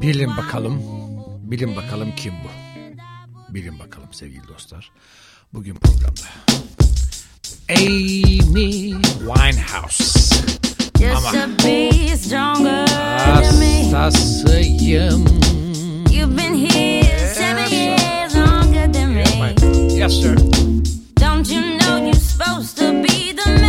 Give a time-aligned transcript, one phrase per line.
[0.00, 0.82] Bilin bakalım,
[1.42, 2.48] bilin bakalım kim bu?
[3.54, 4.90] Bilin bakalım sevgili dostlar.
[5.54, 6.20] Bugün programda
[7.70, 10.34] Amy Winehouse.
[11.16, 11.32] Ama
[13.98, 15.24] hastasıyım.
[16.12, 19.24] You've been here seven years longer than me.
[19.94, 20.36] Yes sir.
[21.20, 23.67] Don't you know you're supposed to be the man?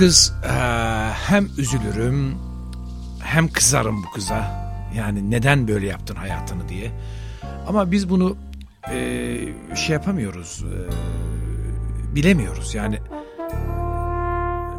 [0.00, 0.50] Kız eee,
[1.28, 2.38] hem üzülürüm
[3.22, 4.70] hem kızarım bu kıza.
[4.96, 6.90] Yani neden böyle yaptın hayatını diye.
[7.68, 8.36] Ama biz bunu
[8.92, 10.64] eee, şey yapamıyoruz.
[10.64, 10.94] eee,
[12.14, 12.98] bilemiyoruz yani.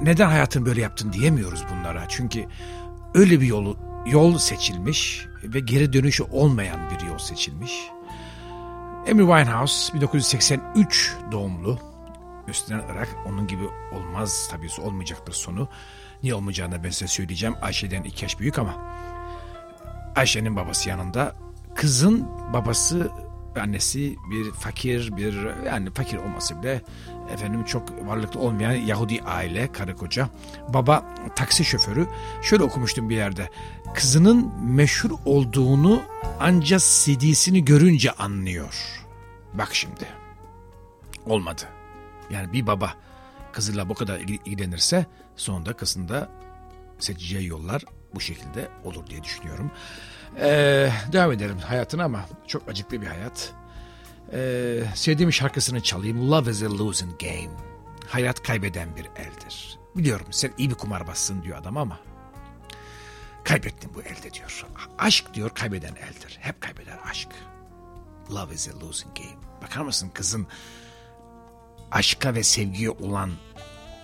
[0.03, 2.03] Neden hayatını böyle yaptın diyemiyoruz bunlara.
[2.09, 2.45] Çünkü
[3.13, 7.73] öyle bir yolu yol seçilmiş ve geri dönüşü olmayan bir yol seçilmiş.
[9.11, 11.90] Amy Winehouse 1983 doğumlu.
[12.47, 15.67] Üstüne Irak onun gibi olmaz tabii olmayacaktır sonu.
[16.23, 17.55] Niye olmayacağını ben size söyleyeceğim.
[17.61, 18.75] Ayşe'den iki yaş büyük ama
[20.15, 21.35] Ayşe'nin babası yanında.
[21.75, 23.11] Kızın babası
[23.59, 26.81] annesi bir fakir bir yani fakir olması bile
[27.33, 30.29] efendim çok varlıklı olmayan Yahudi aile karı koca.
[30.69, 31.05] Baba
[31.35, 32.07] taksi şoförü.
[32.41, 33.49] Şöyle okumuştum bir yerde.
[33.93, 36.01] Kızının meşhur olduğunu
[36.39, 39.01] ancak CD'sini görünce anlıyor.
[39.53, 40.05] Bak şimdi.
[41.25, 41.61] Olmadı.
[42.31, 42.93] Yani bir baba
[43.51, 45.05] kızıyla bu kadar ilgilenirse
[45.35, 46.29] sonunda kızında
[46.99, 47.85] seçeceği yollar
[48.15, 49.71] bu şekilde olur diye düşünüyorum.
[50.39, 53.53] Ee, devam edelim hayatına ama çok acıklı bir hayat.
[54.33, 56.31] Ee, sevdiğim şarkısını çalayım.
[56.31, 57.57] Love is a losing game.
[58.07, 59.79] Hayat kaybeden bir eldir.
[59.95, 61.99] Biliyorum sen iyi bir kumarbazsın diyor adam ama
[63.43, 64.65] kaybettin bu elde diyor.
[64.99, 66.37] Aşk diyor kaybeden eldir.
[66.39, 67.29] Hep kaybeder aşk.
[68.31, 69.61] Love is a losing game.
[69.61, 70.47] Bakar mısın kızın
[71.91, 73.31] aşka ve sevgiye olan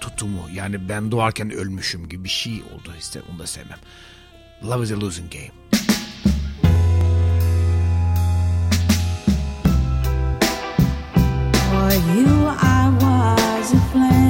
[0.01, 3.79] tutumu yani ben doğarken ölmüşüm gibi bir şey oldu işte onu da sevmem.
[4.63, 5.51] Love is a losing game.
[11.53, 14.26] For you I was a flame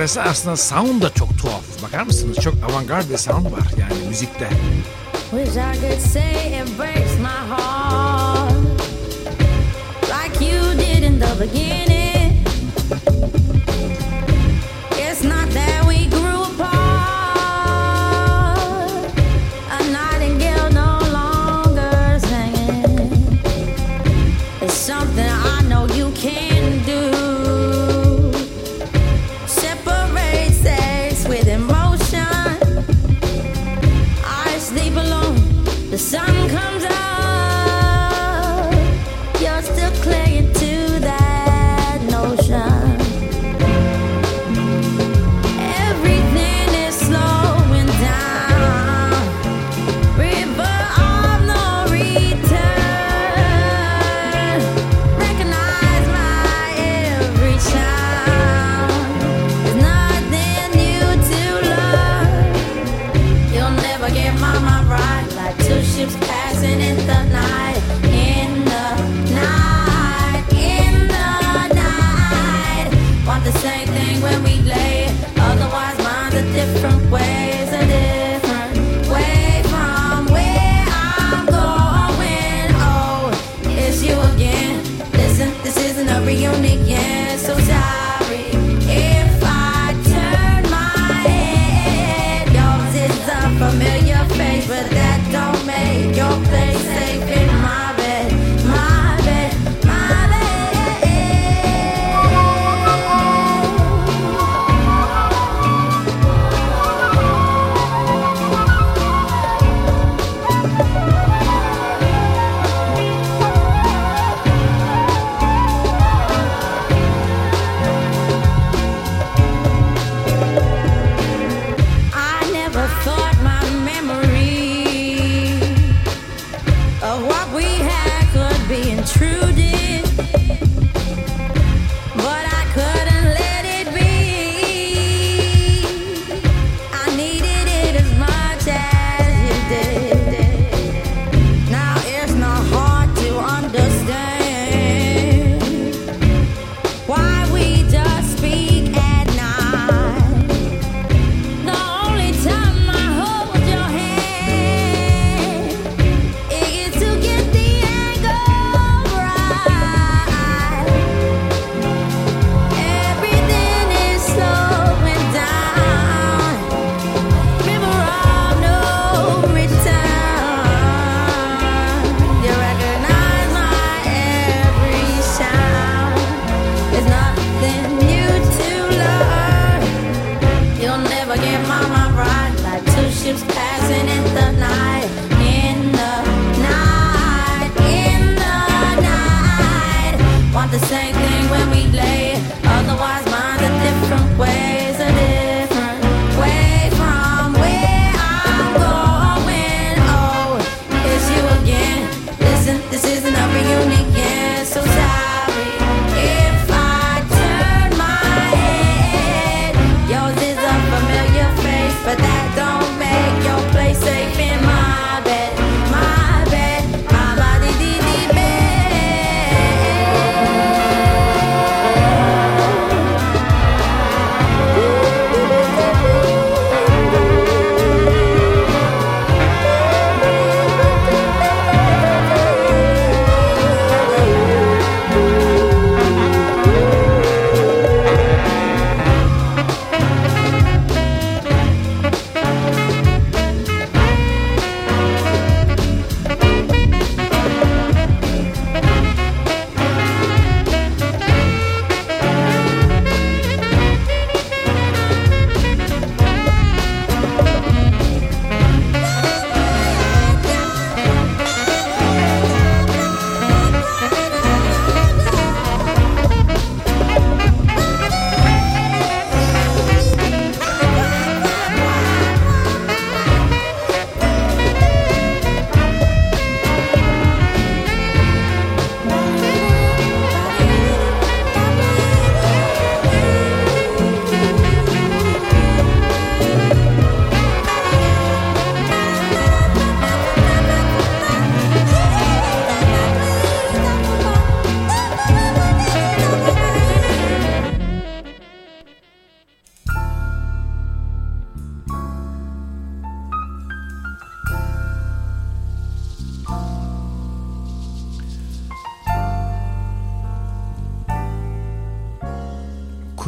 [0.00, 1.82] arası aslında sound da çok tuhaf.
[1.82, 2.36] Bakar mısınız?
[2.36, 4.48] Çok avantgard bir sound var yani müzikte.
[5.30, 8.52] Wish I could say it breaks my heart
[10.02, 12.46] Like you did in the beginning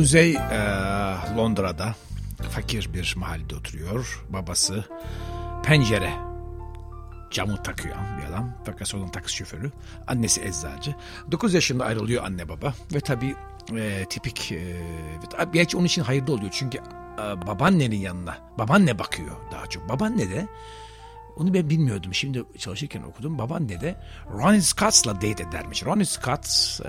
[0.03, 0.39] Kuzey e,
[1.37, 1.95] Londra'da
[2.51, 4.25] fakir bir mahallede oturuyor.
[4.29, 4.85] Babası
[5.65, 6.11] pencere
[7.31, 8.55] camı takıyor bir adam.
[8.65, 9.73] Fakat onun taksi şoförü.
[10.07, 10.95] Annesi eczacı.
[11.33, 12.75] 9 yaşında ayrılıyor anne baba.
[12.95, 13.35] Ve tabii
[13.77, 14.77] e, tipik e,
[15.53, 16.51] gerçi onun için hayırlı oluyor.
[16.53, 19.89] Çünkü e, babaannenin yanına babaanne bakıyor daha çok.
[19.89, 20.49] Babaanne de
[21.37, 22.15] onu ben bilmiyordum.
[22.15, 23.39] Şimdi çalışırken okudum.
[23.39, 23.97] Babaanne de
[24.33, 25.85] Ronnie Scott'la date edermiş.
[25.85, 26.47] Ronnie Scott,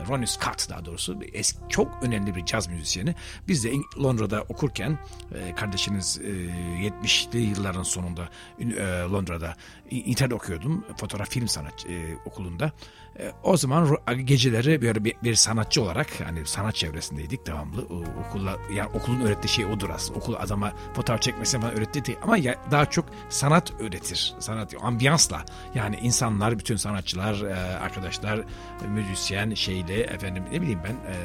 [0.10, 3.16] Ronnie Scott daha doğrusu eski, çok önemli bir caz müzisyeni.
[3.48, 3.72] Biz de
[4.04, 5.00] Londra'da okurken
[5.36, 8.66] e, kardeşiniz e, 70'li yılların sonunda e,
[9.12, 9.56] Londra'da
[9.90, 10.86] internet okuyordum.
[10.98, 12.72] Fotoğraf film sanat e, okulunda.
[13.20, 17.82] E, o zaman geceleri böyle bir, bir sanatçı olarak hani sanat çevresindeydik devamlı.
[17.82, 20.20] O, okulla yani okulun öğrettiği şey odur aslında.
[20.20, 22.18] Okul adama fotoğraf çekmesini falan öğretti değil.
[22.24, 24.36] Ama ya, daha çok sanat öğretir.
[24.40, 25.46] Sanat ambiyansla.
[25.76, 28.40] Yani insanlar, bütün sanatçılar, e, arkadaşlar,
[28.88, 31.16] müzisyen, şeyle efendim ne bileyim ben e,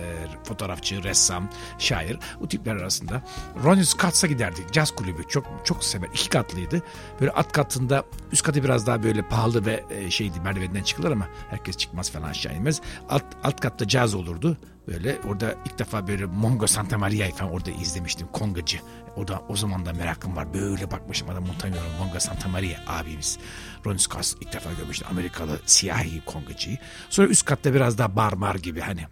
[0.44, 3.22] fotoğrafçı, ressam, şair bu tipler arasında
[3.64, 4.72] Ronnie Scott'a giderdik.
[4.72, 6.08] Caz kulübü çok çok sever.
[6.08, 6.82] iki katlıydı.
[7.20, 11.77] Böyle alt katında üst katı biraz daha böyle pahalı ve şeydi merdivenden çıkılır ama herkes
[11.78, 12.80] çıkmaz falan aşağı inmez.
[13.08, 14.56] Alt, alt katta caz olurdu.
[14.88, 18.26] Böyle orada ilk defa böyle Mongo Santa Maria'yı falan orada izlemiştim.
[18.32, 18.78] Kongacı.
[19.16, 20.54] O da o zaman da merakım var.
[20.54, 21.90] Böyle bakmışım adam unutamıyorum.
[21.98, 23.38] Mongo Santa Maria abimiz.
[23.86, 25.08] Ronnie Scott ilk defa görmüştüm.
[25.10, 26.78] Amerikalı siyahi kongacıyı.
[27.10, 29.06] Sonra üst katta biraz daha bar mar gibi hani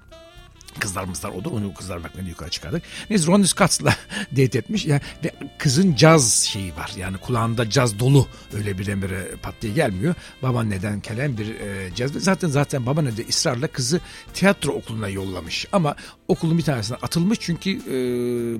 [0.80, 1.50] kızlarımızlar oldu.
[1.50, 2.82] Onu kızlar bakmayla yukarı çıkardık.
[3.10, 3.96] Neyse Ronnie Scott'la
[4.32, 4.86] date etmiş.
[4.86, 6.92] Yani, ve kızın caz şeyi var.
[6.96, 8.28] Yani kulağında caz dolu.
[8.54, 10.14] Öyle birdenbire pat diye gelmiyor.
[10.42, 12.12] Babaanneden gelen bir e, caz.
[12.12, 14.00] Zaten zaten babaanne de ısrarla kızı
[14.34, 15.66] tiyatro okuluna yollamış.
[15.72, 15.96] Ama
[16.28, 17.94] okulun bir tanesine atılmış çünkü e,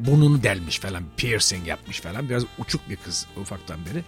[0.06, 1.02] burnunu delmiş falan.
[1.16, 2.28] Piercing yapmış falan.
[2.28, 4.04] Biraz uçuk bir kız ufaktan beri.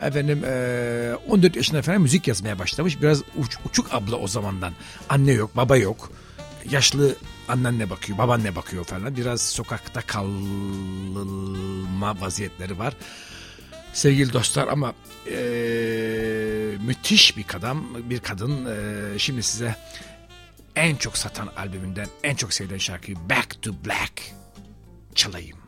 [0.00, 3.02] Efendim e, 14 yaşında falan müzik yazmaya başlamış.
[3.02, 4.72] Biraz uç- uçuk abla o zamandan.
[5.08, 6.10] Anne yok, baba yok
[6.70, 7.16] yaşlı
[7.48, 9.16] annenle bakıyor, babaanne bakıyor falan.
[9.16, 12.94] Biraz sokakta kalma vaziyetleri var.
[13.92, 14.94] Sevgili dostlar ama
[15.26, 18.66] eee, müthiş bir kadın, bir kadın.
[18.66, 19.76] Eee, şimdi size
[20.76, 24.22] en çok satan albümünden en çok sevilen şarkıyı Back to Black
[25.14, 25.58] çalayım.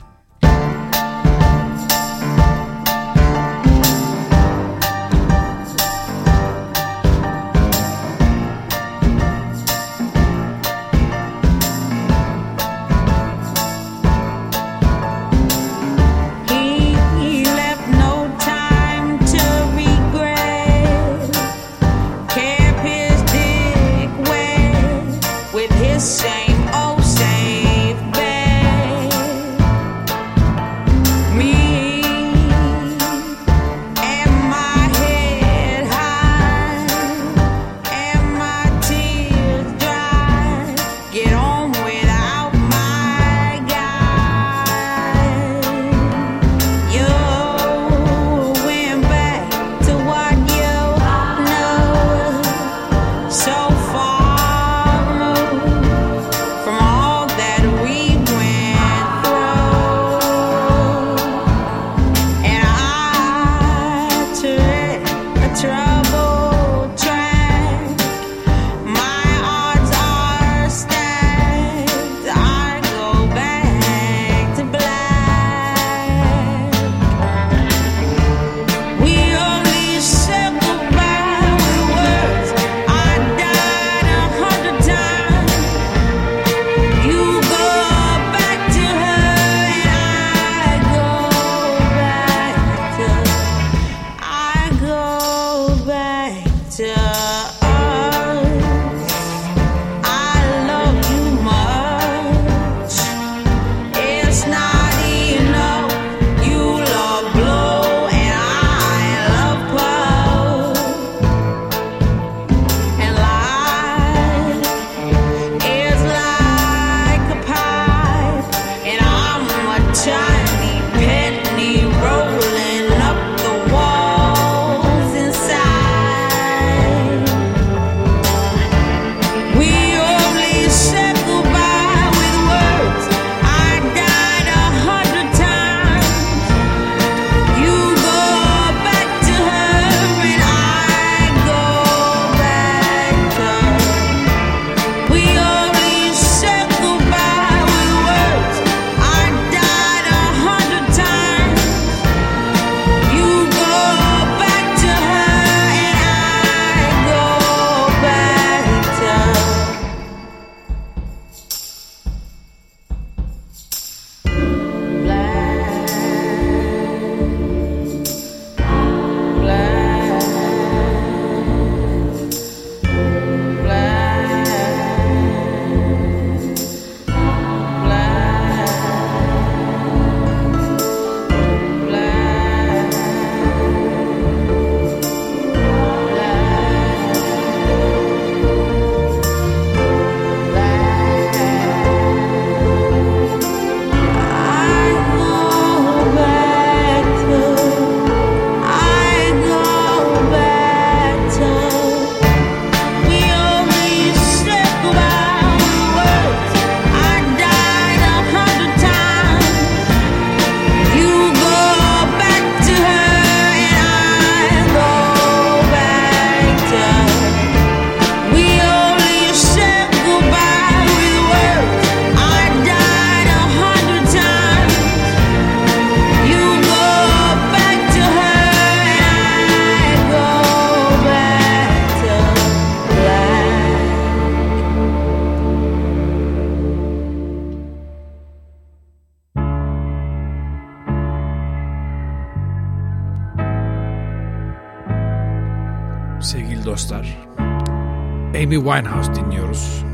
[248.51, 249.85] Amy Winehouse dinliyoruz.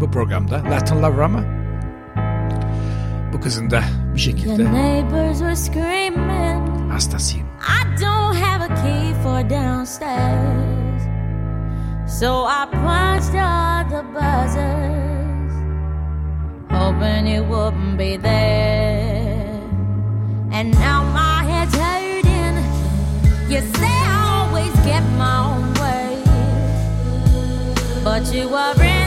[0.00, 1.40] Bu programda Latin Lover ama
[3.32, 3.80] bu kızın da
[4.10, 6.92] bir The şekilde neighbors were screaming.
[6.92, 7.46] hastasıyım.
[7.46, 11.02] I don't have a key for downstairs.
[12.20, 15.52] So I punched all the buzzers,
[16.70, 19.60] hoping you wouldn't be there.
[20.52, 22.56] And now my head's hurting.
[23.50, 25.51] You say I always get my
[28.12, 29.01] but you were in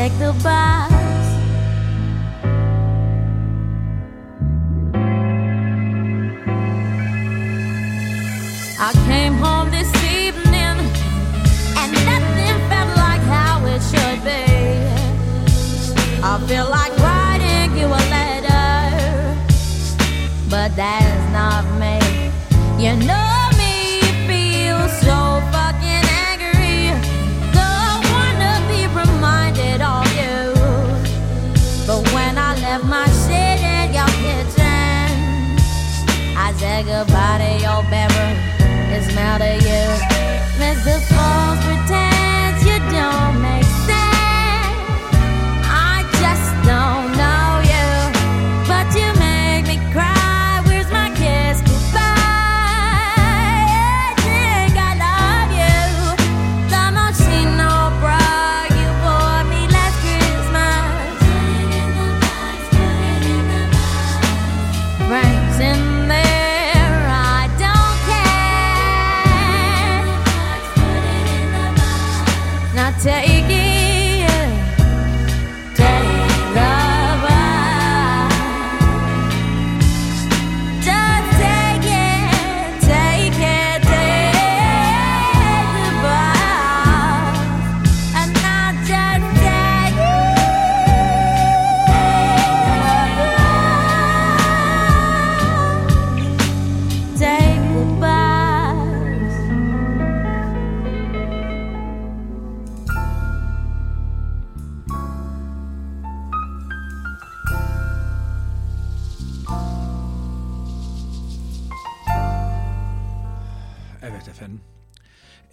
[0.00, 0.92] Take the bus.
[8.80, 10.76] I came home this evening
[11.80, 14.44] and nothing felt like how it should be.
[16.22, 19.36] I feel like writing you a letter,
[20.48, 21.09] but that's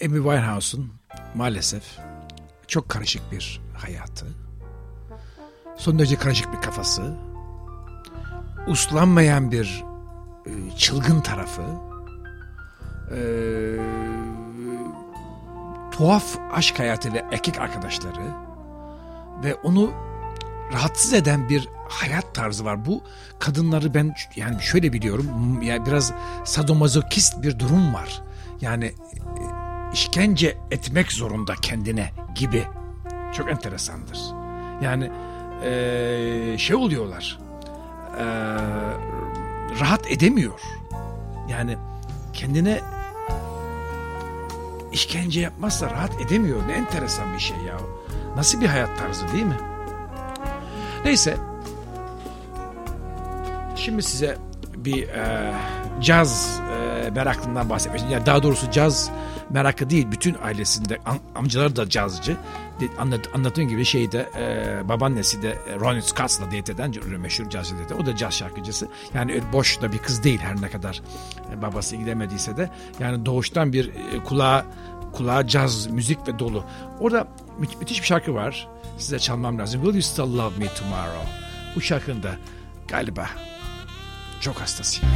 [0.07, 0.93] Amy Winehouse'un
[1.35, 1.83] maalesef
[2.67, 4.25] çok karışık bir hayatı.
[5.77, 7.13] Son derece karışık bir kafası.
[8.67, 9.83] Uslanmayan bir
[10.45, 11.61] e, çılgın tarafı.
[13.11, 13.19] e,
[15.91, 18.33] tuhaf aşk hayatıyla erkek arkadaşları
[19.43, 19.91] ve onu
[20.73, 22.85] rahatsız eden bir hayat tarzı var.
[22.85, 23.03] Bu
[23.39, 25.61] kadınları ben yani şöyle biliyorum.
[25.61, 26.13] Yani biraz
[26.45, 28.21] sadomazokist bir durum var.
[28.61, 32.63] Yani e, işkence etmek zorunda kendine gibi.
[33.33, 34.19] Çok enteresandır.
[34.81, 35.11] Yani
[35.63, 37.39] e, şey oluyorlar.
[38.19, 38.25] e,
[39.79, 40.61] rahat edemiyor.
[41.49, 41.77] Yani
[42.33, 42.79] kendine
[44.91, 46.67] işkence yapmazsa rahat edemiyor.
[46.67, 47.77] Ne enteresan bir şey ya.
[48.35, 49.57] Nasıl bir hayat tarzı değil mi?
[51.05, 51.37] Neyse.
[53.75, 54.37] Şimdi size
[54.87, 55.53] bir e,
[56.01, 56.61] caz
[57.05, 59.11] e, meraklından bahsetmek Yani daha doğrusu caz
[59.49, 60.07] merakı değil.
[60.11, 62.37] Bütün ailesinde am- amcaları da cazcı.
[62.99, 67.93] Anlat, anlattığım gibi şeyde e, babaannesi de e, Ronnie Scott'la diyet eden meşhur cazcı dedi.
[67.93, 68.87] O da caz şarkıcısı.
[69.13, 71.01] Yani boş da bir kız değil her ne kadar
[71.53, 72.69] e, babası gidemediyse de.
[72.99, 74.65] Yani doğuştan bir e, kulağa
[75.13, 76.63] kulağa caz, müzik ve dolu.
[76.99, 77.27] Orada
[77.59, 78.67] mü- müthiş bir şarkı var.
[78.97, 79.81] Size çalmam lazım.
[79.81, 81.27] Will You Still Love Me Tomorrow?
[81.75, 82.31] Bu şarkının da
[82.87, 83.25] galiba
[84.41, 85.09] çok hastasıyım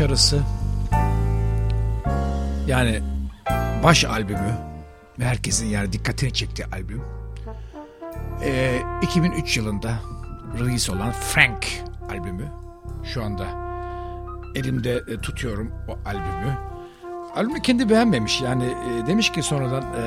[0.00, 0.42] başarısı
[2.66, 3.00] yani
[3.84, 4.58] baş albümü
[5.20, 7.02] herkesin yani dikkatini çektiği albüm.
[8.44, 9.94] Ee, 2003 yılında
[10.58, 11.66] release olan Frank
[12.10, 12.48] albümü.
[13.04, 13.46] Şu anda
[14.54, 16.58] elimde e, tutuyorum o albümü.
[17.34, 20.04] Albümü kendi beğenmemiş yani e, demiş ki sonradan e,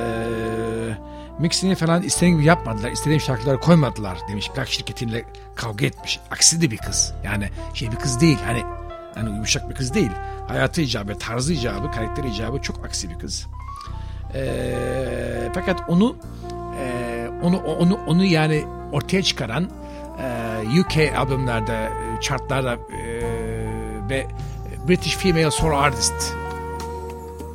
[1.38, 2.90] mixini falan istediğim gibi yapmadılar.
[2.90, 4.50] istediğim şarkıları koymadılar demiş.
[4.54, 6.20] Plak şirketiyle kavga etmiş.
[6.30, 7.14] Aksi de bir kız.
[7.24, 8.38] Yani şey bir kız değil.
[8.46, 8.73] Hani
[9.14, 10.10] hani yumuşak bir kız değil.
[10.48, 13.46] Hayatı icabı, tarzı icabı, karakteri icabı çok aksi bir kız.
[14.34, 16.16] E, fakat onu
[16.78, 19.70] e, onu onu onu yani ortaya çıkaran
[20.18, 23.00] e, UK albümlerde, e, chartlarda e,
[24.10, 24.26] ve
[24.88, 26.34] British Female Solo Artist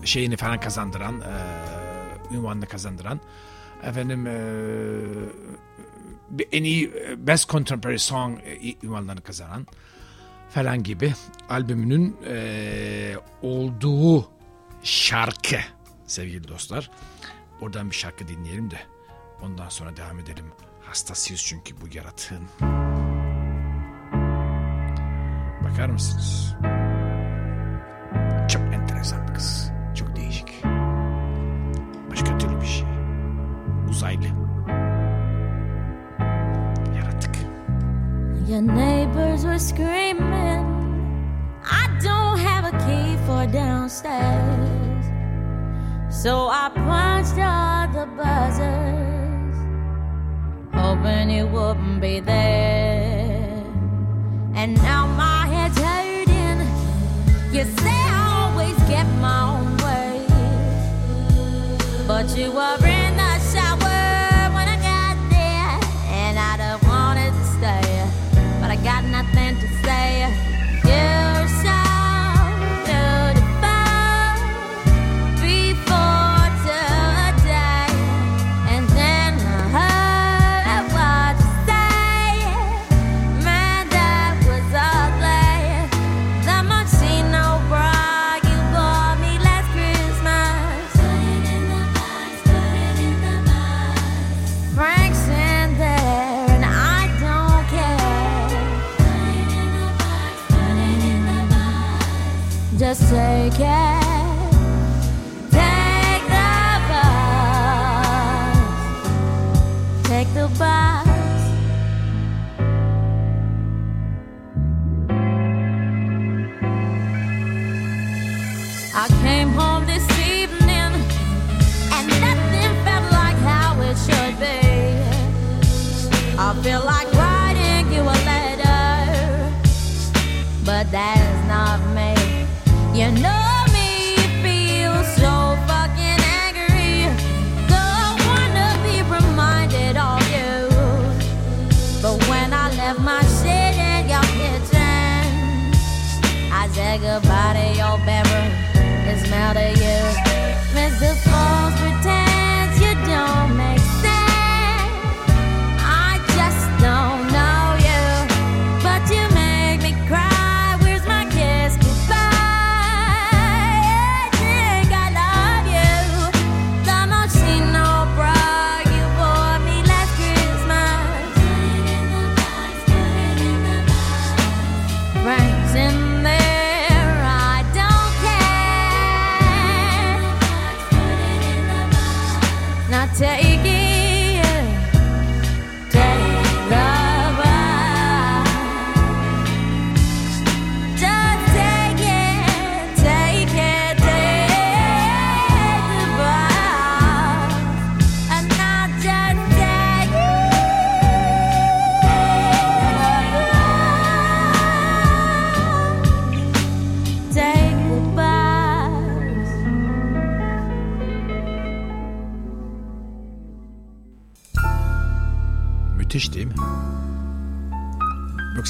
[0.04, 3.20] şeyini falan kazandıran, e, ünvanını kazandıran
[3.84, 4.38] efendim e,
[6.52, 9.68] en iyi e, Best Contemporary Song e, ünvanlarını kazanan
[10.50, 11.14] falan gibi
[11.50, 14.30] albümünün e, olduğu
[14.84, 15.58] şarkı
[16.08, 16.92] sevgili dostlar.
[17.62, 18.80] Oradan bir şarkı dinleyelim de
[19.42, 20.46] ondan sonra devam edelim.
[20.82, 22.48] Hastasıyız çünkü bu yaratığın.
[25.64, 26.56] Bakar mısınız?
[28.50, 29.72] Çok enteresan bir kız.
[29.96, 30.64] Çok değişik.
[32.12, 32.88] Başka türlü bir şey.
[33.90, 34.28] Uzaylı.
[38.50, 40.66] Your neighbors were screaming.
[41.64, 45.06] I don't have a key for downstairs.
[46.10, 49.56] So I punched all the buzzers,
[50.74, 53.64] hoping you wouldn't be there.
[54.56, 56.62] And now my head's hurting.
[57.54, 60.26] You say I always get my own way,
[62.08, 63.09] but you were in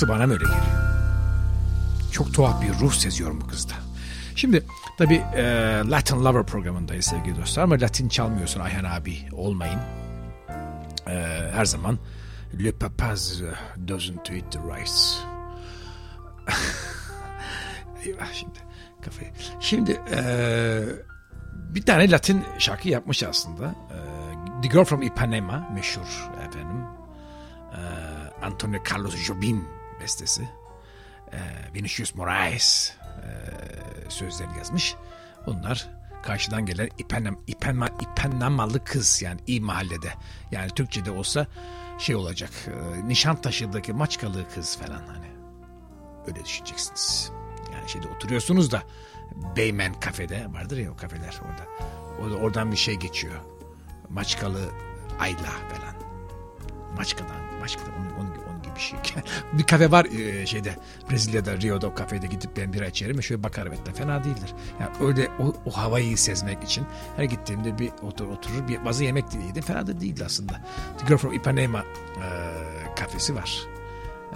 [0.10, 0.90] bana mı öyle geliyor?
[2.12, 3.74] Çok tuhaf bir ruh seziyorum bu kızda.
[4.36, 4.66] Şimdi
[4.98, 5.44] tabii e,
[5.86, 9.80] Latin Lover programındayız sevgili dostlar ama Latin çalmıyorsun Ayhan abi olmayın.
[11.08, 11.14] E,
[11.54, 12.00] her zaman
[12.60, 13.42] Le papaz
[13.88, 14.92] doesn't eat the rice.
[18.06, 18.60] Eyvah şimdi
[19.02, 19.32] kafayı.
[19.60, 20.22] Şimdi e,
[21.54, 23.66] bir tane Latin şarkı yapmış aslında.
[23.66, 23.98] E,
[24.62, 26.84] The Girl from Ipanema meşhur efendim.
[27.72, 27.80] E,
[28.46, 30.50] Antonio Carlos Jobim bestesi.
[31.34, 31.38] E,
[31.74, 33.30] Vinicius Moraes e,
[34.10, 34.96] sözlerini yazmış.
[35.46, 35.90] Bunlar
[36.24, 40.14] karşıdan gelen İpenam, İpenma, İpennamalı kız yani iyi mahallede.
[40.52, 41.48] Yani Türkçe'de olsa
[42.00, 42.52] şey olacak.
[42.68, 45.30] E, Nişantaşı'daki maçkalı kız falan hani.
[46.28, 47.32] Öyle düşüneceksiniz.
[47.74, 48.84] Yani şeyde oturuyorsunuz da
[49.56, 51.66] Beymen kafede vardır ya o kafeler orada.
[52.22, 53.36] orada oradan bir şey geçiyor.
[54.10, 54.70] Maçkalı
[55.20, 55.96] Ayla falan.
[56.96, 59.00] Maçkadan, Maçkadan onun, onun, gibi- bir şey.
[59.54, 60.76] bir kafe var e, şeyde
[61.12, 64.54] Brezilya'da Rio'da o kafede gidip ben bira içerim ve şöyle bakarım etten fena değildir.
[64.80, 69.34] Yani öyle o, o havayı sezmek için her gittiğimde bir otur, oturur bir bazı yemek
[69.34, 69.64] de yedim.
[69.64, 70.62] Fena da değildi aslında.
[70.98, 72.26] The Girl from Ipanema e,
[72.96, 73.60] kafesi var.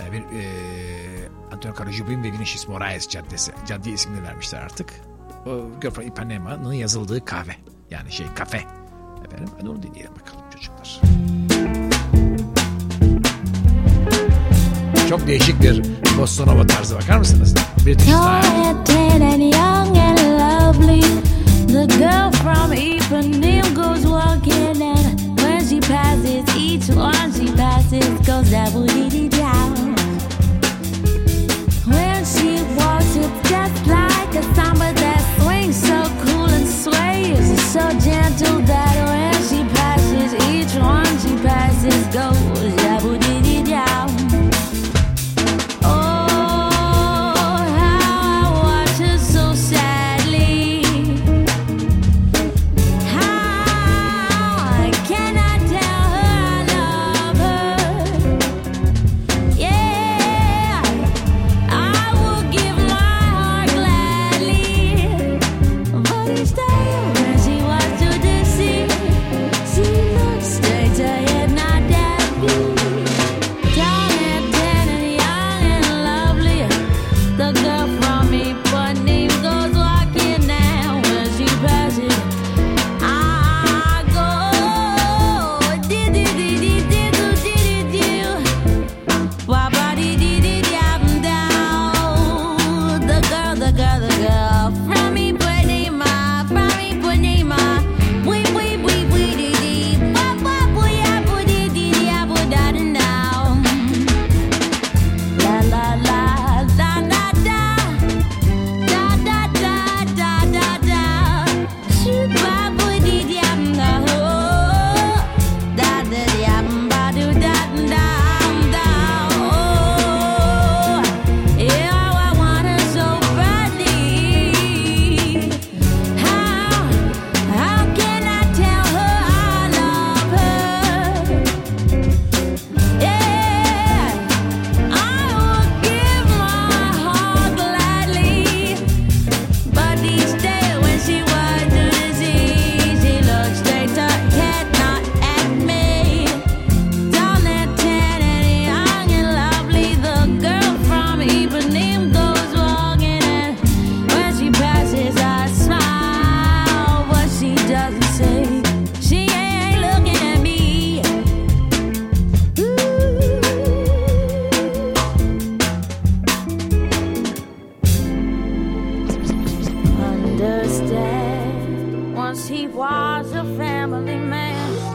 [0.07, 0.43] E, bir, e,
[1.51, 3.51] Antonio Jobim ve Vinicius Moraes caddesi.
[3.67, 4.93] Cadde ismini vermişler artık.
[5.45, 7.55] O Girl from Ipanema'nın yazıldığı kahve.
[7.91, 8.57] Yani şey kafe.
[9.25, 11.01] Efendim hadi onu dinleyelim bakalım çocuklar.
[15.13, 15.81] Çok değişik bir
[16.17, 17.55] Bossa tarzı bakar mısınız?
[17.85, 21.01] British Tall and tan and young and lovely.
[21.67, 28.51] The girl from Ipanema goes walking, and when she passes, each one she passes goes
[28.51, 29.95] double dee down.
[31.85, 37.83] When she walks, it's just like a samba that swings so cool and sways so
[38.09, 42.52] gentle that when she passes, each one she passes goes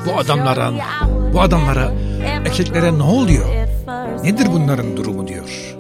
[0.08, 0.70] Bu adamlara,
[1.32, 1.92] bu adamlara,
[2.46, 3.46] erkeklere ne oluyor?
[4.24, 5.74] Nedir bunların durumu diyor.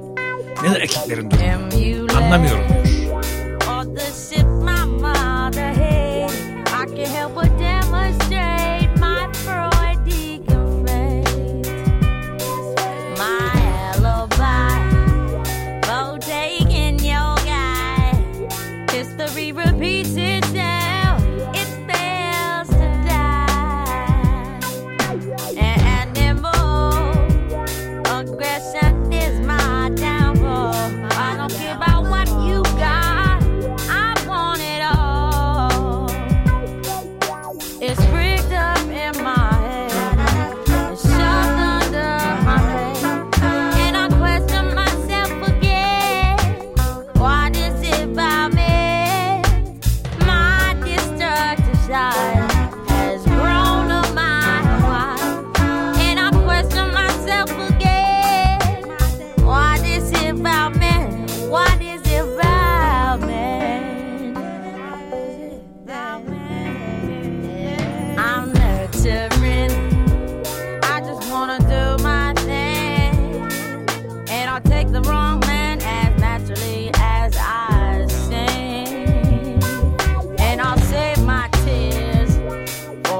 [0.62, 1.44] Nedir erkeklerin durumu?
[2.18, 3.07] Anlamıyorum diyor.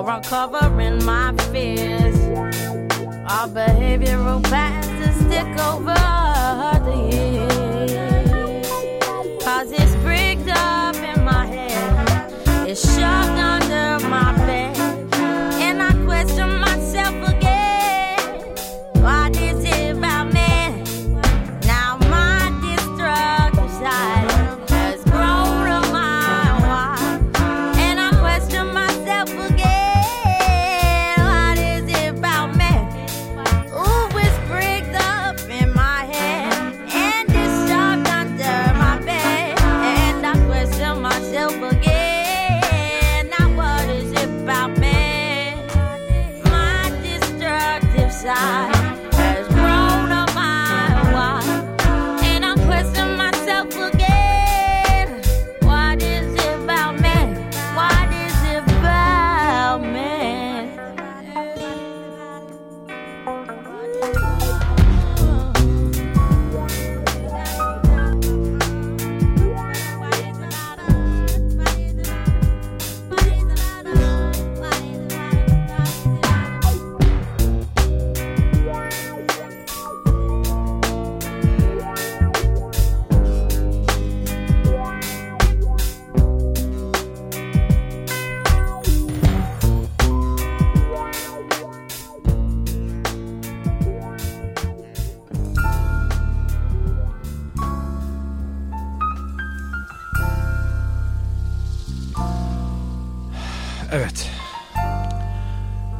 [0.09, 2.16] Are covering my fears.
[3.30, 6.28] Our behavioral patterns stick over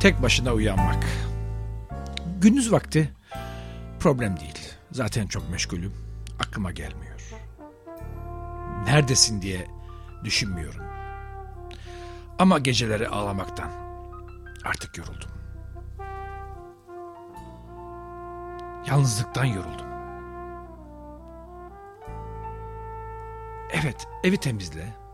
[0.01, 1.05] Tek başına uyanmak.
[2.41, 3.13] Gündüz vakti
[4.01, 4.73] problem değil.
[4.93, 5.93] Zaten çok meşgulüm.
[6.41, 7.21] Aklıma gelmiyor.
[8.85, 9.67] Neredesin diye
[10.25, 10.85] düşünmüyorum.
[12.39, 13.71] Ama geceleri ağlamaktan
[14.65, 15.31] artık yoruldum.
[18.87, 19.87] Yalnızlıktan yoruldum.
[23.73, 25.08] Evet, evi temizle.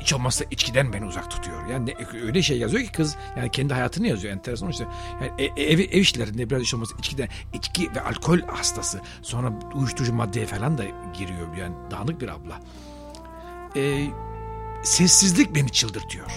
[0.00, 1.66] Hiç olmazsa içkiden beni uzak tutuyor.
[1.66, 4.86] Yani ne- öyle şey yazıyor ki kız yani kendi hayatını yazıyor enteresan işte.
[5.22, 9.00] Yani e- e- ev, ev işlerinde biraz hiç olmazsa içkiden içki ve alkol hastası.
[9.22, 10.84] Sonra uyuşturucu maddeye falan da
[11.18, 12.60] giriyor yani dağınık bir abla.
[13.76, 14.06] Ee,
[14.82, 16.30] sessizlik beni çıldırtıyor.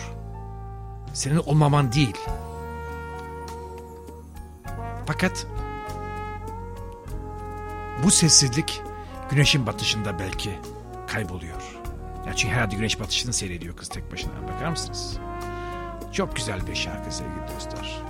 [1.14, 2.18] Senin olmaman değil.
[5.06, 5.47] Fakat
[8.03, 8.82] bu sessizlik
[9.30, 10.60] güneşin batışında belki
[11.08, 11.74] kayboluyor.
[12.28, 14.32] Ya çünkü herhalde güneş batışını seyrediyor kız tek başına.
[14.53, 15.17] Bakar mısınız?
[16.11, 18.03] Çok güzel bir şarkı sevgili dostlar.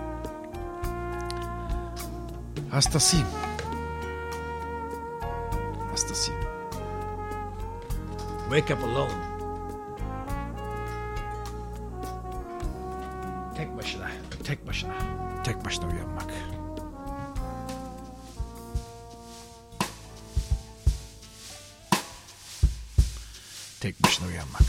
[2.72, 3.28] Hastasıyım.
[5.92, 6.42] Hastasıyım.
[8.50, 9.12] Wake up alone.
[13.58, 14.08] Tek başına,
[14.44, 14.94] tek başına,
[15.44, 16.34] tek başına uyanmak.
[23.86, 24.62] Tek başına uyanmak.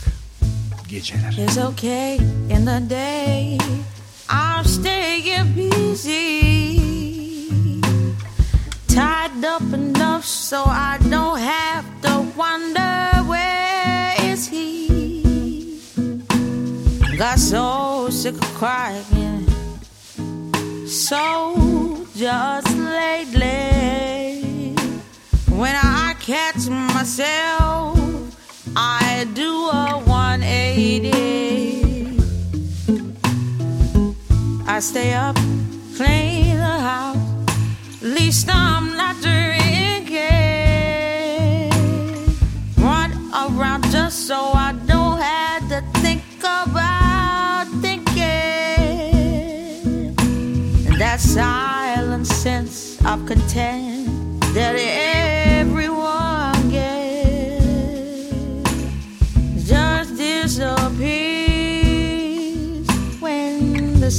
[0.87, 1.37] Geceler.
[1.37, 2.15] It's okay
[2.49, 3.57] in the day.
[4.29, 6.41] I'm staying busy.
[8.87, 14.87] Tied up enough so I don't have to wonder where is he.
[17.17, 19.47] Got so sick of crying.
[20.87, 21.17] So
[22.15, 23.73] just lately,
[25.49, 27.96] when I catch myself,
[28.79, 31.11] I do a 180.
[34.67, 35.35] I stay up,
[35.95, 37.17] clean the house.
[38.03, 40.19] At least I'm not drinking.
[42.77, 48.23] Run around just so I don't have to think about thinking.
[50.85, 55.36] And that silent sense of content that everyone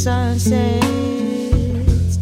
[0.08, 2.18] when the sun sets.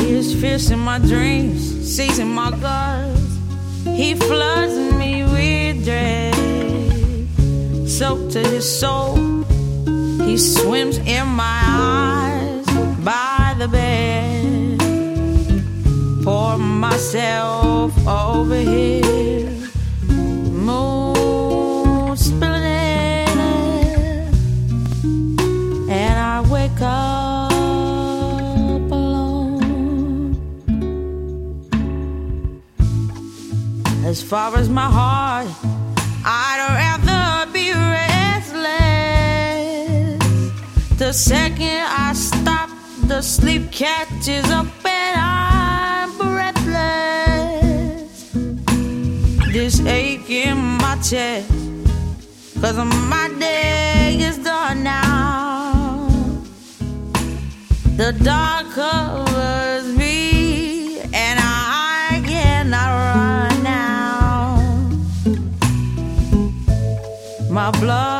[0.00, 1.60] He is fierce in my dreams,
[1.96, 3.38] seizing my guts.
[3.84, 6.34] He floods me with dread,
[7.88, 9.16] soaked to his soul.
[10.26, 12.66] He swims in my eyes
[13.04, 14.78] by the bed.
[16.24, 19.39] Pour myself over here.
[34.10, 35.46] as far as my heart.
[36.24, 38.58] I'd rather be restless.
[40.98, 42.70] The second I stop,
[43.06, 47.52] the sleep catches up and I'm breathless.
[49.52, 51.48] This ache in my chest,
[52.60, 52.78] cause
[53.14, 56.42] my day is done now.
[57.96, 59.79] The dark covers
[67.78, 68.19] Blood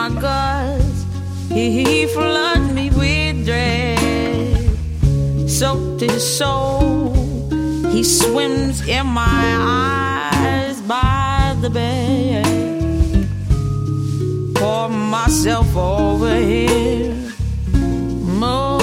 [0.00, 1.04] my guts.
[1.50, 3.98] He, floods me with dread.
[5.48, 7.12] Soaked his soul.
[7.94, 9.42] He swims in my
[10.32, 12.46] eyes by the bed.
[14.54, 17.14] Pour myself over here.
[18.40, 18.79] Moon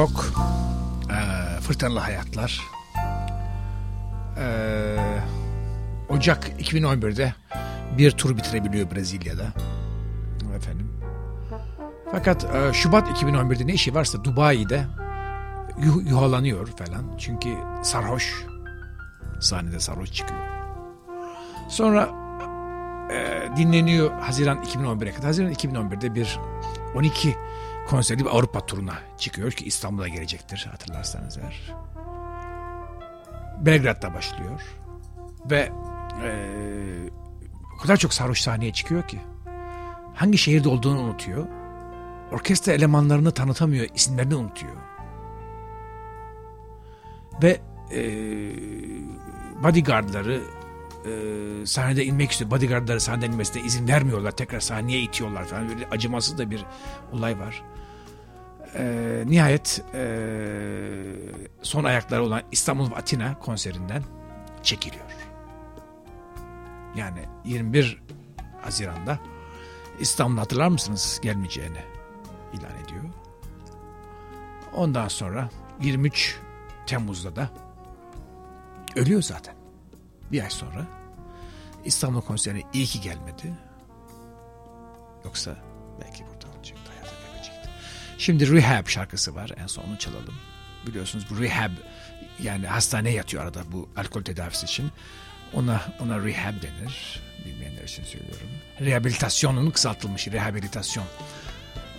[0.00, 0.24] Çok
[1.10, 2.60] eee, fırtınalı hayatlar.
[4.36, 5.22] Eee,
[6.08, 7.34] Ocak 2011'de
[7.98, 9.42] bir tur bitirebiliyor Brezilya'da.
[10.56, 10.92] Efendim.
[12.12, 14.86] Fakat eee, Şubat 2011'de ne işi varsa Dubai'de
[15.78, 17.04] yuh- yuhalanıyor falan.
[17.18, 17.48] Çünkü
[17.82, 18.44] sarhoş.
[19.40, 20.40] Sahnede sarhoş çıkıyor.
[21.68, 22.08] Sonra
[23.10, 25.26] eee, dinleniyor Haziran 2011'e kadar.
[25.26, 26.38] Haziran 2011'de bir
[26.96, 27.36] 12
[27.90, 31.74] konserli bir Avrupa turuna çıkıyor ki İstanbul'a gelecektir hatırlarsanız eğer.
[33.60, 34.60] Belgrad'da başlıyor
[35.50, 35.72] ve
[36.22, 37.10] eee,
[37.76, 39.20] o kadar çok sarhoş sahneye çıkıyor ki
[40.14, 41.46] hangi şehirde olduğunu unutuyor.
[42.32, 44.76] Orkestra elemanlarını tanıtamıyor, isimlerini unutuyor.
[47.42, 47.60] Ve
[47.90, 48.54] eee
[49.62, 50.42] bodyguardları
[51.06, 52.50] eee, sahnede inmek istiyor.
[52.50, 54.30] Bodyguardları sahneden inmesine izin vermiyorlar.
[54.30, 55.68] Tekrar sahneye itiyorlar falan.
[55.68, 56.64] Böyle acımasız da bir
[57.12, 57.62] olay var.
[58.78, 60.00] Eee, nihayet eee,
[61.62, 64.02] son ayakları olan İstanbul ve Atina konserinden
[64.62, 65.04] çekiliyor.
[66.96, 68.02] Yani 21
[68.62, 69.18] Haziran'da
[70.00, 71.82] İstanbul'da hatırlar mısınız gelmeyeceğini
[72.52, 73.04] ilan ediyor.
[74.74, 75.50] Ondan sonra
[75.80, 76.38] 23
[76.86, 77.50] Temmuz'da da
[78.96, 79.54] ölüyor zaten.
[80.32, 80.86] Bir ay sonra
[81.84, 83.54] İstanbul konserine iyi ki gelmedi.
[85.24, 85.56] Yoksa
[86.00, 86.39] belki kaybedecekti.
[88.20, 89.50] Şimdi Rehab şarkısı var.
[89.62, 90.34] En son onu çalalım.
[90.86, 91.70] Biliyorsunuz bu Rehab
[92.42, 94.90] yani hastaneye yatıyor arada bu alkol tedavisi için.
[95.52, 97.20] Ona ona rehab denir.
[97.46, 98.48] Bilmeyenler için söylüyorum.
[98.80, 101.04] Rehabilitasyonun kısaltılmış rehabilitasyon.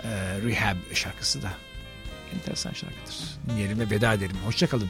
[0.04, 0.10] Ee,
[0.44, 1.52] rehab şarkısı da
[2.34, 3.16] enteresan şarkıdır.
[3.50, 4.38] Dinleyelim ve veda edelim.
[4.46, 4.90] Hoşçakalın.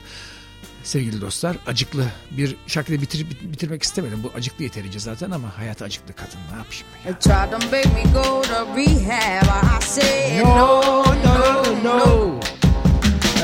[0.84, 4.20] Sevgili dostlar acıklı bir şarkıyla bitir, bit- bitirmek istemedim.
[4.24, 7.12] Bu acıklı yeterince zaten ama hayatı acıklı kadın ne yapayım ya.
[7.12, 9.44] They tried to make me go to rehab.
[9.82, 12.40] I said no, no, no.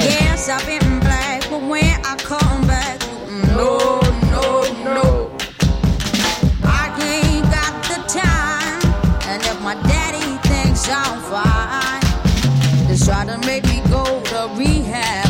[0.03, 2.99] Yes, I've been black, but when I come back,
[3.55, 3.99] no,
[4.31, 4.63] no,
[4.95, 5.29] no.
[6.63, 8.93] I ain't got the time,
[9.29, 12.01] and if my daddy thinks I'm fine,
[12.87, 15.26] they try to make me go to rehab.